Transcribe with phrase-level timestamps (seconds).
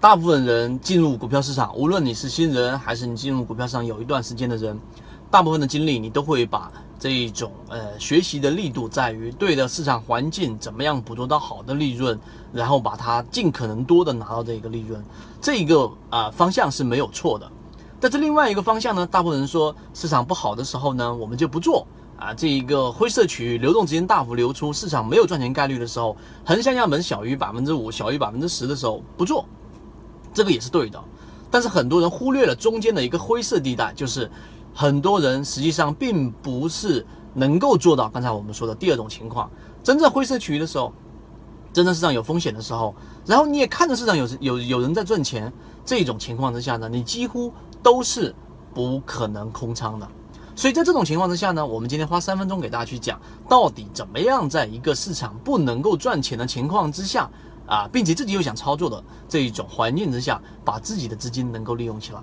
[0.00, 4.78] 大部分人进入股票市场，无论你是新人还是你进入股票市场有一段时间的人，
[5.28, 12.16] 大部分的精力你都会把这一种呃学习的力度在于对的市场环境怎么样捕捉到好的利润，
[12.52, 15.04] 然后把它尽可能多的拿到这个利润，
[15.40, 17.50] 这一个啊方向是没有错的。
[17.98, 21.84] 但是另外一个方向呢，大部分人说市场不好的时候呢，我们就不做
[22.16, 29.44] 啊，这一个灰色区域流动资金大幅流出，市场没有赚钱概率的时候，横向样本小于百分之五，小于百分之十的时候不做。
[30.38, 31.02] 这个也是对的，
[31.50, 34.30] 但是很多人忽略了中间的一个灰色地带，就是
[34.72, 39.50] 很多人实际上并不是能够做到刚才我们说的第二种情况。
[39.82, 40.92] 真正灰色区域的时候，
[41.72, 42.94] 真正市场有风险的时候，
[43.26, 45.52] 然后你也看着市场有有有人在赚钱，
[45.84, 48.32] 这种情况之下呢，你几乎都是
[48.72, 50.08] 不可能空仓的。
[50.54, 57.28] 所以在这种情况之下呢，我们今天花三分钟给大家去讲，到底怎么样在一个市场不能够赚钱的情况之下。
[57.68, 62.18] 啊，并且自己又想操作的这一种环境之下，把自己的资金能够利用起来。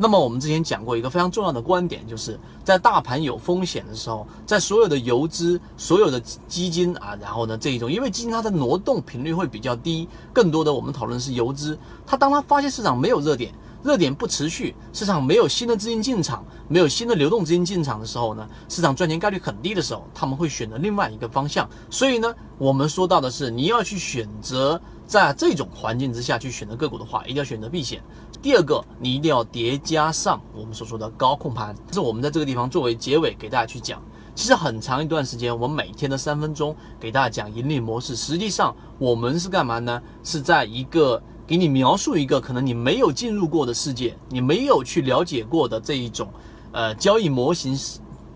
[0.00, 13.52] 那么我们之前讲过一个非常重要的观点，就是在大盘有风险的时候，在所有的游资、所有的基金啊，然后呢这一种，因为基金它的挪动频率会比较低，更多的我们讨论是游资，它当它发现市场没有热点。
[13.82, 21.68] 热点不持续，市场没有新的资金进场，没有新的流动资金进场的时候呢，市场赚钱概率很低的时候，他们会选择另外一个方向。
[21.88, 28.02] 所以呢，我们说到的是，你要去选择在这种环境之下去选择个股的话，一定要选择避险。
[28.42, 31.74] 第二个，你一定要叠加上我们所说的高控盘。
[31.86, 34.02] 这是我们在这个地方作为结尾给大家去讲。
[34.34, 40.02] 其实很长一段时间，我们每天的三分钟给大家讲盈利模式，实际上我们是干嘛呢？
[40.24, 41.22] 是在一个。
[41.48, 46.28] 给你描述一个可能你没有进入过的世界，你没有去了解过的这一种，
[46.72, 47.74] 呃，交易模型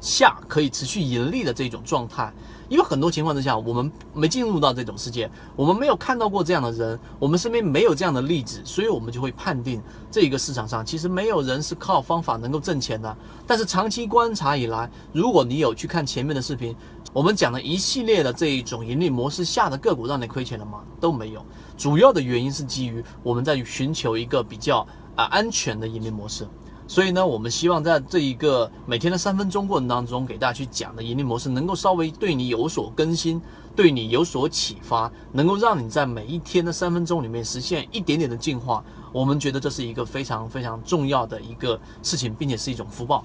[0.00, 2.32] 下可以持续盈利的这种状态。
[2.68, 13.16] 因为很多情况之下，我们没进入到这种世界，我们没有看到过这样的人，我们身边没有这样的例子，所以我们就会判定这个市场上其实没有人是靠方法能够挣钱的。
[13.44, 16.72] 但是长期观察以来，如果你有去看前面的视频，
[17.12, 20.84] 我们讲的一系列的这一种盈利模式下的个股让你亏钱了吗？
[21.00, 21.44] 都没有。
[21.76, 26.46] 主要的原因是基于我们在寻求一个比较啊安全的盈利模式。
[26.90, 33.40] 所以呢，我们希望在这一个每天的三分钟过程当中，给大家去讲的盈利模式，能够稍微对你有所更新，
[33.76, 38.84] 对你有所启发，能够让你在每一天的三分钟里面实现一点点的进化。
[39.12, 43.24] 我们觉得这是一个非常非常重要的一个事情，并且是一种福报。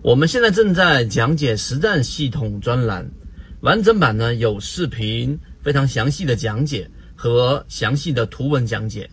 [0.00, 3.06] 我们现在正在讲解实战系统专栏，
[3.60, 9.10] 完整版呢有视频，非常详细的讲解和详细的图文讲解。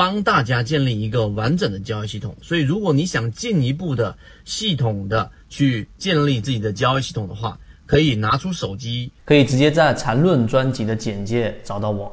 [0.00, 4.16] 帮大家建立一个完整的交易系统，所以如果你想进一步的
[4.46, 12.10] 系统的去建立自己的交易系统的话，可以拿出手机，可以直接在缠论专辑的简介找到我。